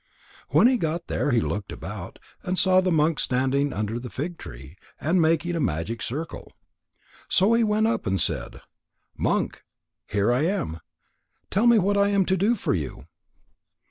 [0.49, 4.39] When he got there, he looked about, and saw the monk standing under the fig
[4.39, 6.53] tree and making a magic circle.
[7.29, 8.61] So he went up and said:
[9.15, 9.63] "Monk,
[10.07, 10.79] here I am.
[11.51, 13.05] Tell me what I am to do for you."